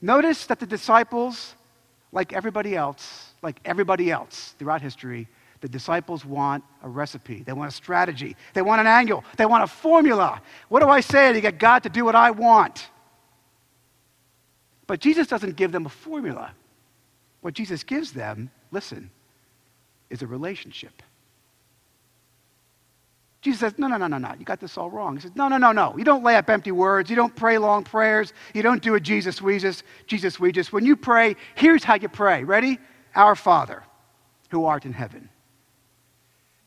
Notice 0.02 0.44
that 0.48 0.60
the 0.60 0.66
disciples, 0.66 1.54
like 2.12 2.34
everybody 2.34 2.76
else, 2.76 3.32
like 3.40 3.60
everybody 3.64 4.10
else 4.10 4.56
throughout 4.58 4.82
history, 4.82 5.26
the 5.62 5.70
disciples 5.70 6.22
want 6.22 6.64
a 6.82 6.88
recipe. 6.90 7.44
They 7.44 7.54
want 7.54 7.72
a 7.72 7.74
strategy. 7.74 8.36
They 8.52 8.60
want 8.60 8.82
an 8.82 8.86
angle. 8.86 9.24
They 9.38 9.46
want 9.46 9.64
a 9.64 9.68
formula. 9.68 10.42
What 10.68 10.80
do 10.80 10.90
I 10.90 11.00
say 11.00 11.32
to 11.32 11.40
get 11.40 11.58
God 11.58 11.84
to 11.84 11.88
do 11.88 12.04
what 12.04 12.14
I 12.14 12.30
want? 12.30 12.90
But 14.88 15.00
Jesus 15.00 15.28
doesn't 15.28 15.54
give 15.54 15.71
them 15.71 15.87
a 15.87 15.90
formula. 15.90 16.50
What 17.42 17.54
Jesus 17.54 17.85
gives 17.85 18.12
them, 18.12 18.50
listen, 18.73 19.11
is 20.11 20.23
a 20.23 20.26
relationship. 20.26 21.02
Jesus 23.42 23.61
says, 23.61 23.75
No, 23.78 23.87
no, 23.87 23.99
no, 23.99 24.09
no, 24.09 24.18
no. 24.18 24.35
You 24.37 24.45
got 24.45 24.59
this 24.59 24.76
all 24.76 24.90
wrong. 24.90 25.14
He 25.14 25.21
says, 25.21 25.37
No, 25.37 25.47
no, 25.47 25.59
no, 25.59 25.71
no. 25.71 25.95
You 25.97 26.04
don't 26.04 26.25
lay 26.25 26.35
up 26.35 26.49
empty 26.50 26.73
words. 26.73 27.11
You 27.11 27.16
don't 27.16 27.37
pray 27.37 27.59
long 27.59 27.85
prayers. 27.85 28.33
You 28.54 28.62
don't 28.62 28.83
do 28.83 28.95
a 28.95 29.00
Jesus 29.00 29.40
Weezus, 29.40 29.83
Jesus 30.07 30.38
Weezus. 30.38 30.73
When 30.73 30.85
you 30.85 30.97
pray, 30.97 31.37
here's 31.54 31.85
how 31.85 31.95
you 31.95 32.09
pray. 32.09 32.42
Ready? 32.42 32.78
Our 33.14 33.37
Father, 33.37 33.85
who 34.50 34.64
art 34.64 34.87
in 34.87 34.95
heaven. 34.95 35.28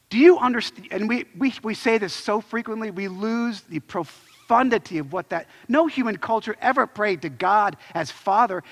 Do 0.09 0.19
you 0.19 0.37
understand? 0.37 0.89
And 0.91 1.09
we, 1.09 1.25
we, 1.37 1.53
we 1.63 1.73
say 1.73 1.97
this 1.97 2.13
so 2.13 2.39
frequently, 2.39 2.91
we 2.91 3.07
lose 3.07 3.61
the 3.61 3.79
profound 3.79 4.30
profundity 4.51 4.97
of 4.97 5.13
what 5.13 5.29
that. 5.29 5.47
No 5.69 5.87
human 5.87 6.17
culture 6.17 6.57
ever 6.61 6.85
prayed 6.85 7.21
to 7.21 7.29
God 7.29 7.77
as 7.93 8.11
Father. 8.11 8.63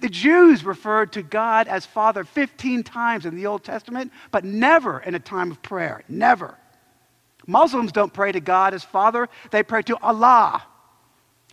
The 0.00 0.08
Jews 0.08 0.64
referred 0.64 1.12
to 1.12 1.22
God 1.22 1.68
as 1.68 1.86
Father 1.86 2.24
15 2.24 2.82
times 2.82 3.24
in 3.24 3.36
the 3.36 3.46
Old 3.46 3.62
Testament, 3.62 4.12
but 4.32 4.42
never 4.42 4.98
in 4.98 5.14
a 5.14 5.20
time 5.20 5.52
of 5.52 5.62
prayer. 5.62 6.02
Never. 6.08 6.56
Muslims 7.46 7.92
don't 7.92 8.12
pray 8.12 8.32
to 8.32 8.40
God 8.40 8.74
as 8.74 8.82
Father, 8.82 9.28
they 9.52 9.62
pray 9.62 9.82
to 9.82 9.96
Allah. 10.02 10.60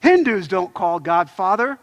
Hindus 0.01 0.47
don't 0.47 0.73
call 0.73 0.99
God 0.99 1.29
Father. 1.29 1.77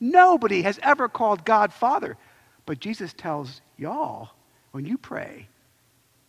Nobody 0.00 0.62
has 0.62 0.80
ever 0.82 1.10
called 1.10 1.44
God 1.44 1.74
Father. 1.74 2.16
But 2.64 2.80
Jesus 2.80 3.12
tells 3.12 3.60
y'all 3.76 4.30
when 4.72 4.86
you 4.86 4.96
pray, 4.96 5.46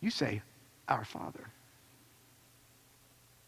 you 0.02 0.10
say, 0.10 0.42
Our 0.88 1.06
Father. 1.06 1.48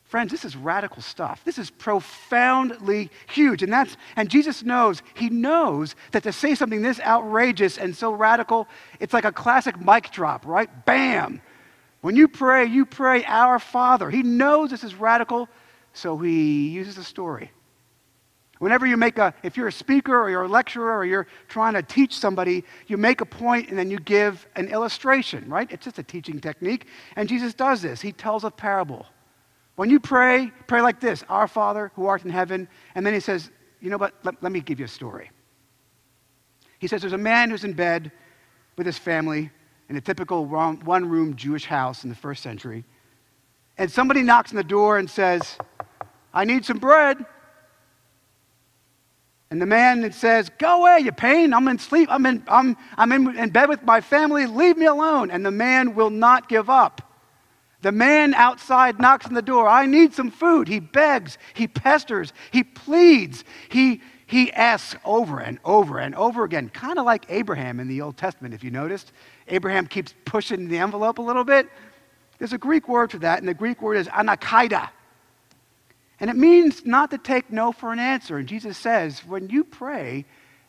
Friends, 0.08 0.32
this 0.32 0.46
is 0.46 0.56
radical 0.56 1.02
stuff. 1.02 1.44
This 1.44 1.58
is 1.58 1.68
profoundly 1.68 3.10
huge. 3.28 3.62
And 3.62 3.70
that's 3.70 3.94
and 4.16 4.30
Jesus 4.30 4.62
knows, 4.62 5.02
he 5.14 5.28
knows 5.28 5.94
that 6.12 6.22
to 6.22 6.32
say 6.32 6.54
something 6.54 6.80
this 6.80 6.98
outrageous 7.00 7.76
and 7.76 7.94
so 7.94 8.12
radical, 8.12 8.68
it's 9.00 9.12
like 9.12 9.26
a 9.26 9.32
classic 9.32 9.78
mic 9.78 10.10
drop, 10.10 10.46
right? 10.46 10.70
Bam. 10.86 11.42
When 12.00 12.16
you 12.16 12.26
pray, 12.26 12.64
you 12.64 12.86
pray 12.86 13.22
our 13.26 13.58
Father. 13.58 14.08
He 14.08 14.22
knows 14.22 14.70
this 14.70 14.82
is 14.82 14.94
radical, 14.94 15.46
so 15.92 16.16
he 16.16 16.68
uses 16.68 16.96
a 16.96 17.04
story. 17.04 17.50
Whenever 18.60 18.86
you 18.86 18.96
make 18.96 19.18
a, 19.18 19.34
if 19.42 19.58
you're 19.58 19.68
a 19.68 19.72
speaker 19.72 20.18
or 20.18 20.30
you're 20.30 20.44
a 20.44 20.48
lecturer 20.48 20.96
or 20.96 21.04
you're 21.04 21.26
trying 21.48 21.74
to 21.74 21.82
teach 21.82 22.16
somebody, 22.16 22.64
you 22.86 22.96
make 22.96 23.20
a 23.20 23.26
point 23.26 23.68
and 23.68 23.78
then 23.78 23.90
you 23.90 23.98
give 24.00 24.46
an 24.56 24.68
illustration, 24.68 25.48
right? 25.50 25.70
It's 25.70 25.84
just 25.84 25.98
a 25.98 26.02
teaching 26.02 26.40
technique. 26.40 26.86
And 27.14 27.28
Jesus 27.28 27.52
does 27.52 27.82
this. 27.82 28.00
He 28.00 28.10
tells 28.10 28.44
a 28.44 28.50
parable. 28.50 29.04
When 29.78 29.90
you 29.90 30.00
pray, 30.00 30.50
pray 30.66 30.82
like 30.82 30.98
this 30.98 31.22
Our 31.28 31.46
Father 31.46 31.92
who 31.94 32.06
art 32.06 32.24
in 32.24 32.30
heaven. 32.30 32.66
And 32.96 33.06
then 33.06 33.14
he 33.14 33.20
says, 33.20 33.48
You 33.80 33.90
know 33.90 33.96
what? 33.96 34.12
Let, 34.24 34.42
let 34.42 34.50
me 34.50 34.60
give 34.60 34.80
you 34.80 34.86
a 34.86 34.88
story. 34.88 35.30
He 36.80 36.88
says, 36.88 37.00
There's 37.00 37.12
a 37.12 37.16
man 37.16 37.48
who's 37.48 37.62
in 37.62 37.74
bed 37.74 38.10
with 38.76 38.86
his 38.86 38.98
family 38.98 39.52
in 39.88 39.94
a 39.94 40.00
typical 40.00 40.46
one 40.46 41.08
room 41.08 41.36
Jewish 41.36 41.64
house 41.64 42.02
in 42.02 42.10
the 42.10 42.16
first 42.16 42.42
century. 42.42 42.84
And 43.76 43.88
somebody 43.88 44.22
knocks 44.22 44.50
on 44.50 44.56
the 44.56 44.64
door 44.64 44.98
and 44.98 45.08
says, 45.08 45.56
I 46.34 46.44
need 46.44 46.64
some 46.64 46.78
bread. 46.78 47.24
And 49.52 49.62
the 49.62 49.66
man 49.66 50.10
says, 50.10 50.50
Go 50.58 50.80
away, 50.80 51.04
you 51.04 51.12
pain. 51.12 51.54
I'm 51.54 51.68
in 51.68 51.78
sleep. 51.78 52.08
I'm, 52.10 52.26
in, 52.26 52.42
I'm, 52.48 52.76
I'm 52.96 53.12
in, 53.12 53.38
in 53.38 53.50
bed 53.50 53.68
with 53.68 53.84
my 53.84 54.00
family. 54.00 54.44
Leave 54.44 54.76
me 54.76 54.86
alone. 54.86 55.30
And 55.30 55.46
the 55.46 55.52
man 55.52 55.94
will 55.94 56.10
not 56.10 56.48
give 56.48 56.68
up. 56.68 57.07
The 57.80 57.92
man 57.92 58.34
outside 58.34 58.98
knocks 58.98 59.26
on 59.26 59.34
the 59.34 59.42
door. 59.42 59.68
I 59.68 59.86
need 59.86 60.12
some 60.12 60.30
food. 60.30 60.66
He 60.66 60.80
begs, 60.80 61.38
he 61.54 61.68
pesters, 61.68 62.32
he 62.50 62.64
pleads, 62.64 63.44
he, 63.68 64.00
he 64.26 64.52
asks 64.52 65.00
over 65.04 65.38
and 65.38 65.58
over 65.64 65.98
and 65.98 66.14
over 66.16 66.44
again, 66.44 66.70
kind 66.70 66.98
of 66.98 67.06
like 67.06 67.26
Abraham 67.28 67.78
in 67.78 67.86
the 67.86 68.00
Old 68.00 68.16
Testament, 68.16 68.52
if 68.52 68.64
you 68.64 68.70
noticed. 68.70 69.12
Abraham 69.46 69.86
keeps 69.86 70.14
pushing 70.24 70.68
the 70.68 70.78
envelope 70.78 71.18
a 71.18 71.22
little 71.22 71.44
bit. 71.44 71.68
There's 72.38 72.52
a 72.52 72.58
Greek 72.58 72.88
word 72.88 73.12
for 73.12 73.18
that, 73.18 73.38
and 73.38 73.48
the 73.48 73.54
Greek 73.54 73.80
word 73.80 73.96
is 73.96 74.08
anakaida. 74.08 74.90
And 76.20 76.28
it 76.28 76.36
means 76.36 76.84
not 76.84 77.10
to 77.12 77.18
take 77.18 77.52
no 77.52 77.70
for 77.70 77.92
an 77.92 78.00
answer. 78.00 78.38
And 78.38 78.48
Jesus 78.48 78.76
says, 78.76 79.20
when 79.20 79.48
you 79.48 79.62
pray, 79.62 80.24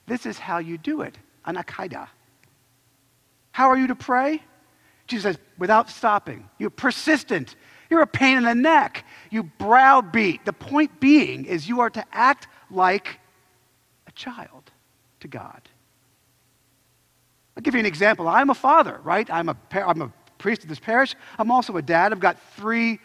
this 0.06 0.28
is 0.28 0.38
how 0.38 0.60
you 0.60 0.78
do 0.78 1.02
it 1.02 1.18
anakaida. 1.46 2.08
How 3.52 3.70
are 3.70 3.78
you 3.78 3.88
to 3.88 3.96
pray? 3.96 4.44
Jesus 5.10 5.36
says, 5.36 5.38
without 5.58 5.90
stopping. 5.90 6.48
You're 6.58 6.70
persistent. 6.70 7.56
You're 7.90 8.02
a 8.02 8.08
pain 8.08 8.38
in 8.38 8.44
the 8.44 8.56
neck. 8.56 9.04
You 9.32 9.44
browbeat. 9.44 10.46
The 10.46 10.54
point 10.54 11.00
being 11.00 11.46
is 11.46 11.68
you 11.68 11.82
are 11.82 11.90
to 11.90 12.06
act 12.14 12.48
like 12.70 13.20
a 14.08 14.12
child 14.12 14.72
to 15.22 15.28
God. 15.28 15.62
I'll 17.58 17.64
give 17.64 17.74
you 17.74 17.80
an 17.80 17.86
example. 17.86 18.28
I'm 18.28 18.52
a 18.52 18.56
father, 18.56 19.02
right? 19.04 19.30
I'm 19.30 19.50
a, 19.50 19.58
I'm 19.74 20.02
a 20.02 20.14
priest 20.38 20.64
of 20.64 20.70
this 20.70 20.80
parish. 20.80 21.16
I'm 21.38 21.52
also 21.52 21.76
a 21.76 21.82
dad. 21.82 22.14
I've 22.14 22.20
got 22.20 22.38
three 22.56 23.00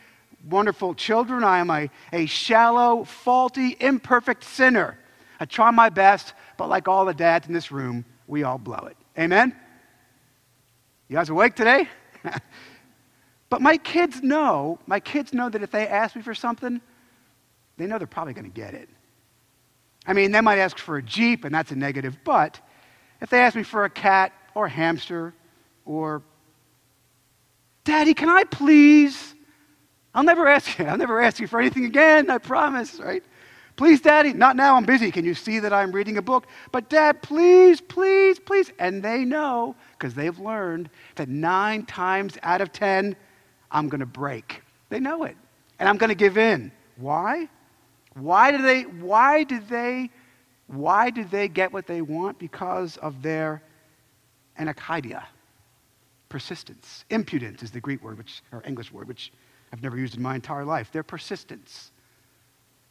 wonderful 0.49 0.95
children. 0.95 1.43
I 1.43 1.59
am 1.59 1.71
a, 1.71 1.91
a 2.13 2.27
shallow, 2.27 3.05
faulty, 3.05 3.77
imperfect 3.81 4.45
sinner. 4.45 4.99
I 5.41 5.47
try 5.47 5.71
my 5.71 5.89
best, 5.89 6.35
but 6.59 6.69
like 6.69 6.87
all 6.87 7.07
the 7.07 7.15
dads 7.15 7.49
in 7.49 7.55
this 7.55 7.73
room, 7.73 8.05
we 8.27 8.43
all 8.43 8.59
blow 8.59 8.87
it. 8.91 8.97
Amen? 9.19 9.57
You 11.09 11.17
guys 11.17 11.29
awake 11.29 11.55
today? 11.55 11.89
but 13.51 13.61
my 13.61 13.77
kids 13.77 14.23
know, 14.23 14.79
my 14.87 15.01
kids 15.01 15.35
know 15.35 15.49
that 15.49 15.63
if 15.63 15.71
they 15.71 15.87
ask 15.87 16.17
me 16.17 16.23
for 16.23 16.35
something, 16.35 16.81
they 17.77 17.87
know 17.87 17.99
they're 17.99 18.07
probably 18.07 18.33
going 18.33 18.51
to 18.51 18.55
get 18.55 18.75
it. 18.75 18.89
I 20.07 20.13
mean, 20.13 20.33
they 20.33 20.41
might 20.41 20.59
ask 20.59 20.79
for 20.79 20.97
a 20.97 21.03
Jeep, 21.03 21.45
and 21.45 21.55
that's 21.55 21.71
a 21.71 21.77
negative, 21.77 22.17
but 22.25 22.61
if 23.21 23.31
they 23.31 23.41
ask 23.41 23.57
me 23.57 23.63
for 23.63 23.85
a 23.85 23.91
cat 23.91 24.33
or 24.55 24.67
a 24.67 24.71
hamster 24.71 25.35
or, 25.85 26.23
Daddy, 27.85 28.15
can 28.15 28.29
I 28.29 28.45
please? 28.45 29.35
I'll 30.15 30.25
never 30.25 30.47
ask 30.47 30.79
you. 30.79 30.85
I'll 30.87 30.99
never 30.99 31.21
ask 31.21 31.41
you 31.41 31.47
for 31.47 31.61
anything 31.61 31.85
again, 31.85 32.31
I 32.31 32.39
promise, 32.39 32.99
right? 32.99 33.23
Please, 33.77 34.01
Daddy, 34.01 34.33
not 34.33 34.55
now, 34.55 34.77
I'm 34.77 34.85
busy. 34.85 35.11
Can 35.11 35.25
you 35.25 35.35
see 35.35 35.59
that 35.59 35.73
I'm 35.73 35.91
reading 35.91 36.17
a 36.17 36.23
book? 36.23 36.47
But, 36.71 36.89
Dad, 36.89 37.23
please, 37.23 37.81
please, 37.81 38.39
please. 38.39 38.71
And 38.79 39.03
they 39.03 39.25
know, 39.25 39.75
because 39.99 40.15
they've 40.15 40.39
learned, 40.39 40.91
that 41.17 41.29
nine 41.29 41.85
times 41.85 42.39
out 42.45 42.61
of 42.61 42.73
ten, 42.73 43.17
I'm 43.73 43.89
going 43.89 44.01
to 44.01 44.07
break. 44.07 44.63
They 44.91 45.01
know 45.01 45.25
it. 45.25 45.37
And 45.81 45.89
I'm 45.89 45.97
going 45.97 46.11
to 46.11 46.15
give 46.15 46.39
in. 46.39 46.71
Why? 46.97 47.49
Why 48.15 48.53
do 48.53 48.63
they, 48.63 48.83
why 48.83 49.43
do 49.43 49.59
they, 49.59 50.11
why 50.69 51.11
do 51.11 51.25
they 51.25 51.49
get 51.49 51.73
what 51.73 51.89
they 51.89 52.01
want? 52.01 52.39
Because 52.39 52.97
of 52.99 53.23
their 53.23 53.61
anakaidia, 54.57 55.25
persistence. 56.29 57.05
Impudence 57.11 57.65
is 57.65 57.73
the 57.73 57.81
Greek 57.81 58.05
word, 58.05 58.19
which, 58.19 58.41
or 58.53 58.63
English 58.65 58.93
word, 58.93 59.09
which 59.09 59.33
I've 59.73 59.83
never 59.83 59.99
used 59.99 60.17
in 60.17 60.23
my 60.23 60.37
entire 60.37 60.65
life. 60.65 60.93
Their 60.93 61.03
persistence. 61.03 61.91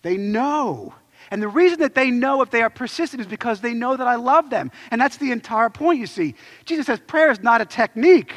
They 0.04 0.18
know. 0.18 0.94
And 1.32 1.42
the 1.42 1.48
reason 1.48 1.80
that 1.80 1.96
they 1.96 2.12
know 2.12 2.42
if 2.44 2.52
they 2.52 2.62
are 2.62 2.70
persistent 2.70 3.22
is 3.22 3.28
because 3.28 3.62
they 3.62 3.74
know 3.74 3.98
that 3.98 4.08
I 4.08 4.16
love 4.16 4.52
them. 4.52 4.70
And 4.92 5.02
that's 5.02 5.18
the 5.18 5.32
entire 5.32 5.70
point, 5.70 6.00
you 6.00 6.06
see. 6.06 6.36
Jesus 6.66 6.86
says 6.86 7.00
prayer 7.00 7.32
is 7.32 7.42
not 7.42 7.62
a 7.62 7.66
technique. 7.66 8.34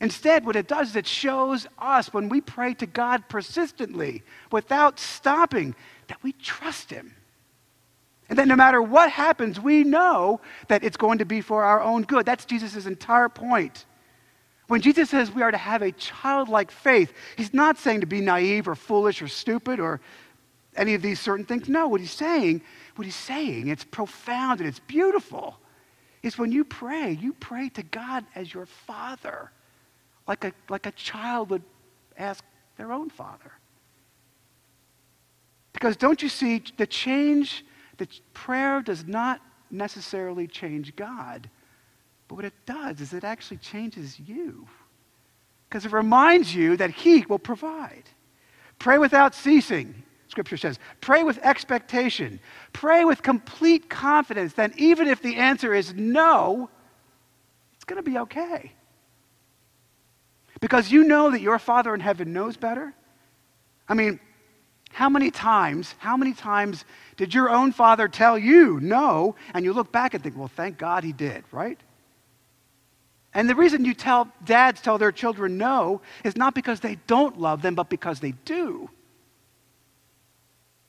Instead, 0.00 0.44
what 0.44 0.56
it 0.56 0.68
does 0.68 0.90
is 0.90 0.96
it 0.96 1.06
shows 1.06 1.66
us 1.78 2.12
when 2.12 2.28
we 2.28 2.40
pray 2.40 2.74
to 2.74 2.86
God 2.86 3.26
persistently, 3.28 4.22
without 4.52 4.98
stopping, 5.00 5.74
that 6.08 6.22
we 6.22 6.32
trust 6.32 6.90
Him. 6.90 7.14
And 8.28 8.38
that 8.38 8.48
no 8.48 8.56
matter 8.56 8.82
what 8.82 9.10
happens, 9.10 9.60
we 9.60 9.84
know 9.84 10.40
that 10.68 10.82
it's 10.82 10.96
going 10.96 11.18
to 11.18 11.24
be 11.24 11.40
for 11.40 11.62
our 11.62 11.80
own 11.80 12.02
good. 12.02 12.26
That's 12.26 12.44
Jesus' 12.44 12.86
entire 12.86 13.28
point. 13.28 13.86
When 14.66 14.80
Jesus 14.80 15.10
says 15.10 15.30
we 15.30 15.42
are 15.42 15.50
to 15.50 15.58
have 15.58 15.82
a 15.82 15.92
childlike 15.92 16.70
faith, 16.70 17.12
he's 17.36 17.52
not 17.52 17.78
saying 17.78 18.00
to 18.00 18.06
be 18.06 18.20
naive 18.20 18.66
or 18.66 18.74
foolish 18.74 19.20
or 19.20 19.28
stupid 19.28 19.78
or 19.78 20.00
any 20.76 20.94
of 20.94 21.02
these 21.02 21.20
certain 21.20 21.44
things. 21.44 21.68
No, 21.68 21.86
what 21.88 22.00
he's 22.00 22.10
saying, 22.12 22.62
what 22.96 23.04
he's 23.04 23.14
saying, 23.14 23.68
it's 23.68 23.84
profound 23.84 24.60
and 24.60 24.68
it's 24.68 24.78
beautiful, 24.80 25.58
is 26.22 26.38
when 26.38 26.50
you 26.50 26.64
pray, 26.64 27.12
you 27.12 27.34
pray 27.34 27.68
to 27.70 27.82
God 27.82 28.24
as 28.34 28.52
your 28.52 28.66
father, 28.66 29.50
like 30.26 30.44
a, 30.44 30.52
like 30.70 30.86
a 30.86 30.92
child 30.92 31.50
would 31.50 31.62
ask 32.16 32.42
their 32.76 32.92
own 32.92 33.10
father. 33.10 33.52
Because 35.74 35.96
don't 35.96 36.22
you 36.22 36.28
see, 36.28 36.62
the 36.78 36.86
change, 36.86 37.64
the 37.98 38.08
prayer 38.32 38.80
does 38.80 39.04
not 39.04 39.40
necessarily 39.70 40.46
change 40.46 40.96
God. 40.96 41.50
But 42.28 42.36
what 42.36 42.44
it 42.44 42.54
does 42.66 43.00
is 43.00 43.12
it 43.12 43.24
actually 43.24 43.58
changes 43.58 44.18
you. 44.18 44.66
Because 45.68 45.84
it 45.84 45.92
reminds 45.92 46.54
you 46.54 46.76
that 46.76 46.90
He 46.90 47.24
will 47.26 47.38
provide. 47.38 48.04
Pray 48.78 48.98
without 48.98 49.34
ceasing, 49.34 50.02
Scripture 50.28 50.56
says. 50.56 50.78
Pray 51.00 51.22
with 51.22 51.38
expectation. 51.38 52.40
Pray 52.72 53.04
with 53.04 53.22
complete 53.22 53.88
confidence 53.88 54.54
that 54.54 54.78
even 54.78 55.08
if 55.08 55.22
the 55.22 55.36
answer 55.36 55.74
is 55.74 55.92
no, 55.94 56.70
it's 57.74 57.84
going 57.84 58.02
to 58.02 58.10
be 58.10 58.18
okay. 58.18 58.72
Because 60.60 60.90
you 60.90 61.04
know 61.04 61.30
that 61.30 61.40
your 61.40 61.58
Father 61.58 61.94
in 61.94 62.00
heaven 62.00 62.32
knows 62.32 62.56
better. 62.56 62.94
I 63.88 63.94
mean, 63.94 64.18
how 64.94 65.08
many 65.08 65.30
times, 65.32 65.94
how 65.98 66.16
many 66.16 66.32
times 66.32 66.84
did 67.16 67.34
your 67.34 67.50
own 67.50 67.72
father 67.72 68.06
tell 68.06 68.38
you 68.38 68.78
no, 68.80 69.34
and 69.52 69.64
you 69.64 69.72
look 69.72 69.90
back 69.90 70.14
and 70.14 70.22
think, 70.22 70.36
well, 70.36 70.48
thank 70.48 70.78
God 70.78 71.02
he 71.02 71.12
did, 71.12 71.42
right? 71.50 71.80
And 73.34 73.50
the 73.50 73.54
reason 73.54 73.84
you 73.84 73.94
tell 73.94 74.28
dads 74.44 74.80
tell 74.80 74.96
their 74.96 75.12
children 75.12 75.58
no 75.58 76.00
is 76.22 76.36
not 76.36 76.54
because 76.54 76.80
they 76.80 76.96
don't 77.06 77.38
love 77.38 77.62
them, 77.62 77.74
but 77.74 77.90
because 77.90 78.20
they 78.20 78.32
do. 78.44 78.88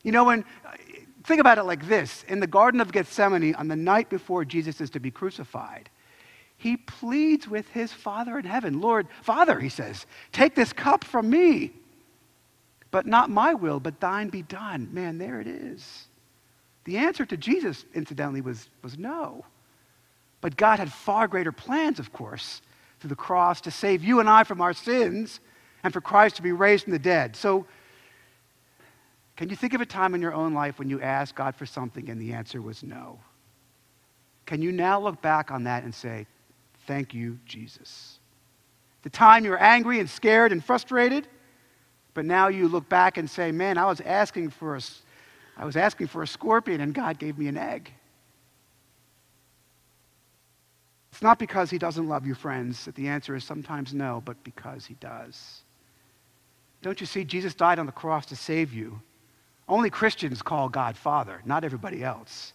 You 0.03 0.11
know, 0.11 0.25
when 0.25 0.45
think 1.23 1.41
about 1.41 1.57
it 1.57 1.63
like 1.63 1.87
this 1.87 2.23
in 2.27 2.39
the 2.39 2.47
Garden 2.47 2.79
of 2.79 2.91
Gethsemane, 2.91 3.55
on 3.55 3.67
the 3.67 3.75
night 3.75 4.09
before 4.09 4.45
Jesus 4.45 4.79
is 4.79 4.91
to 4.91 4.99
be 4.99 5.09
crucified, 5.09 5.89
he 6.57 6.77
pleads 6.77 7.47
with 7.47 7.67
his 7.69 7.91
Father 7.91 8.37
in 8.37 8.45
heaven 8.45 8.79
Lord, 8.79 9.07
Father, 9.23 9.59
he 9.59 9.69
says, 9.69 10.05
take 10.31 10.55
this 10.55 10.71
cup 10.71 11.03
from 11.03 11.29
me. 11.29 11.73
But 12.91 13.05
not 13.05 13.29
my 13.29 13.55
will, 13.55 13.81
but 13.81 13.99
thine 13.99 14.29
be 14.29 14.43
done. 14.43 14.93
Man, 14.93 15.17
there 15.17 15.41
it 15.41 15.47
is. 15.47 16.07
The 16.85 16.97
answer 16.97 17.25
to 17.25 17.35
Jesus, 17.35 17.83
incidentally, 17.93 18.41
was, 18.41 18.69
was 18.83 18.97
no. 18.97 19.43
But 20.41 20.57
God 20.57 20.79
had 20.79 20.91
far 20.91 21.27
greater 21.27 21.51
plans, 21.51 21.99
of 21.99 22.13
course, 22.13 22.61
through 22.99 23.09
the 23.09 23.15
cross 23.15 23.61
to 23.61 23.71
save 23.71 24.03
you 24.03 24.19
and 24.19 24.29
I 24.29 24.43
from 24.43 24.61
our 24.61 24.73
sins 24.73 25.39
and 25.83 25.93
for 25.93 26.01
Christ 26.01 26.37
to 26.37 26.41
be 26.41 26.51
raised 26.51 26.83
from 26.83 26.93
the 26.93 26.99
dead. 26.99 27.35
So, 27.35 27.65
can 29.35 29.49
you 29.49 29.55
think 29.55 29.73
of 29.73 29.81
a 29.81 29.85
time 29.85 30.15
in 30.15 30.21
your 30.21 30.33
own 30.33 30.53
life 30.53 30.79
when 30.79 30.89
you 30.89 31.01
asked 31.01 31.35
God 31.35 31.55
for 31.55 31.65
something 31.65 32.09
and 32.09 32.21
the 32.21 32.31
answer 32.33 32.61
was 32.61 32.83
no? 32.83 33.19
Can 34.45 34.61
you 34.61 34.71
now 34.71 34.99
look 34.99 35.21
back 35.21 35.51
on 35.51 35.65
that 35.65 35.83
and 35.83 35.93
say, 35.93 36.25
Thank 36.87 37.13
you, 37.13 37.39
Jesus? 37.45 38.19
The 39.05 39.09
time 39.11 39.45
you 39.45 39.51
were 39.51 39.59
angry 39.59 39.99
and 39.99 40.09
scared 40.09 40.51
and 40.51 40.63
frustrated, 40.63 41.27
but 42.15 42.25
now 42.25 42.47
you 42.47 42.67
look 42.67 42.89
back 42.89 43.17
and 43.17 43.29
say, 43.29 43.51
man, 43.51 43.77
I 43.77 43.85
was 43.85 44.01
asking 44.01 44.49
for 44.49 44.75
a, 44.75 44.81
I 45.57 45.65
was 45.65 45.75
asking 45.75 46.07
for 46.07 46.23
a 46.23 46.27
scorpion 46.27 46.81
and 46.81 46.91
God 46.91 47.19
gave 47.19 47.37
me 47.37 47.47
an 47.47 47.55
egg. 47.55 47.91
It's 51.15 51.21
not 51.21 51.39
because 51.39 51.69
he 51.69 51.77
doesn't 51.77 52.09
love 52.09 52.27
you, 52.27 52.35
friends, 52.35 52.83
that 52.83 52.95
the 52.95 53.07
answer 53.07 53.37
is 53.37 53.45
sometimes 53.45 53.93
no, 53.93 54.21
but 54.25 54.43
because 54.43 54.85
he 54.85 54.95
does. 54.95 55.61
Don't 56.81 56.99
you 56.99 57.07
see, 57.07 57.23
Jesus 57.23 57.55
died 57.55 57.79
on 57.79 57.85
the 57.85 57.93
cross 57.93 58.25
to 58.25 58.35
save 58.35 58.73
you. 58.73 58.99
Only 59.69 59.89
Christians 59.89 60.41
call 60.41 60.67
God 60.67 60.97
Father, 60.97 61.41
not 61.45 61.63
everybody 61.63 62.03
else. 62.03 62.51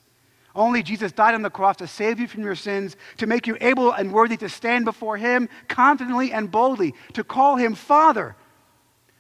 Only 0.54 0.82
Jesus 0.82 1.10
died 1.10 1.34
on 1.34 1.40
the 1.40 1.48
cross 1.48 1.76
to 1.76 1.86
save 1.86 2.20
you 2.20 2.28
from 2.28 2.42
your 2.42 2.54
sins, 2.54 2.96
to 3.16 3.26
make 3.26 3.46
you 3.46 3.56
able 3.62 3.92
and 3.92 4.12
worthy 4.12 4.36
to 4.36 4.50
stand 4.50 4.84
before 4.84 5.16
Him 5.16 5.48
confidently 5.68 6.30
and 6.30 6.50
boldly, 6.50 6.94
to 7.14 7.24
call 7.24 7.56
Him 7.56 7.74
Father, 7.74 8.36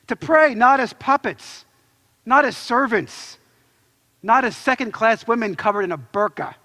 to 0.08 0.16
pray 0.16 0.54
not 0.54 0.80
as 0.80 0.92
puppets, 0.92 1.64
not 2.26 2.44
as 2.44 2.58
servants, 2.58 3.38
not 4.22 4.44
as 4.44 4.54
second 4.54 4.92
class 4.92 5.26
women 5.26 5.54
covered 5.54 5.84
in 5.84 5.92
a 5.92 5.98
burqa, 5.98 6.56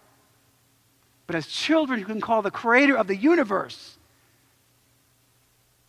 but 1.27 1.35
as 1.35 1.47
children 1.47 1.99
who 1.99 2.05
can 2.05 2.21
call 2.21 2.41
the 2.41 2.51
creator 2.51 2.95
of 2.95 3.07
the 3.07 3.15
universe 3.15 3.97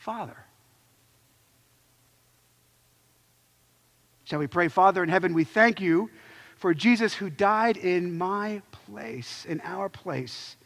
Father. 0.07 0.37
Shall 4.23 4.39
we 4.39 4.47
pray, 4.47 4.69
Father 4.69 5.03
in 5.03 5.09
heaven, 5.09 5.35
we 5.35 5.43
thank 5.43 5.81
you 5.81 6.11
for 6.57 6.73
Jesus 6.73 7.13
who 7.13 7.29
died 7.29 7.77
in 7.77 8.17
my 8.17 8.63
place, 8.71 9.45
in 9.49 9.61
our 9.63 9.89
place, 9.89 10.57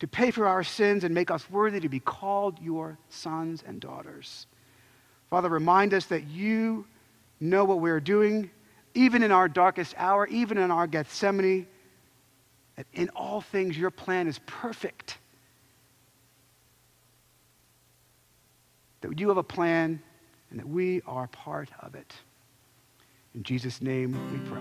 to 0.00 0.06
pay 0.06 0.30
for 0.30 0.46
our 0.46 0.62
sins 0.62 1.04
and 1.04 1.14
make 1.14 1.30
us 1.30 1.50
worthy 1.50 1.80
to 1.80 1.88
be 1.88 2.00
called 2.00 2.60
your 2.60 2.98
sons 3.08 3.64
and 3.66 3.80
daughters. 3.80 4.46
Father, 5.30 5.48
remind 5.48 5.94
us 5.94 6.04
that 6.06 6.26
you 6.26 6.84
know 7.40 7.64
what 7.64 7.80
we're 7.80 7.98
doing, 7.98 8.50
even 8.92 9.22
in 9.22 9.32
our 9.32 9.48
darkest 9.48 9.94
hour, 9.96 10.26
even 10.26 10.58
in 10.58 10.70
our 10.70 10.86
Gethsemane, 10.86 11.66
that 12.76 12.86
in 12.92 13.08
all 13.10 13.40
things 13.40 13.76
your 13.76 13.90
plan 13.90 14.28
is 14.28 14.38
perfect. 14.46 15.18
That 19.00 19.18
you 19.18 19.28
have 19.28 19.38
a 19.38 19.42
plan 19.42 20.02
and 20.50 20.60
that 20.60 20.68
we 20.68 21.02
are 21.06 21.26
part 21.28 21.68
of 21.80 21.94
it. 21.94 22.14
In 23.34 23.42
Jesus' 23.42 23.82
name 23.82 24.12
we 24.32 24.38
pray. 24.48 24.60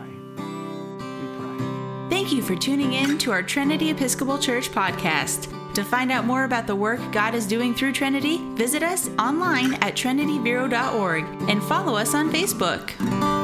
We 1.21 1.37
pray. 1.39 2.09
Thank 2.09 2.31
you 2.31 2.41
for 2.41 2.55
tuning 2.55 2.93
in 2.93 3.17
to 3.19 3.31
our 3.31 3.43
Trinity 3.43 3.89
Episcopal 3.89 4.37
Church 4.37 4.69
podcast. 4.69 5.51
To 5.73 5.83
find 5.83 6.11
out 6.11 6.25
more 6.25 6.45
about 6.45 6.67
the 6.67 6.75
work 6.75 6.99
God 7.11 7.35
is 7.35 7.45
doing 7.45 7.73
through 7.73 7.93
Trinity, 7.93 8.37
visit 8.55 8.81
us 8.83 9.09
online 9.19 9.73
at 9.75 9.95
trinityvero.org 9.95 11.23
and 11.49 11.61
follow 11.63 11.95
us 11.95 12.13
on 12.13 12.31
Facebook. 12.31 13.34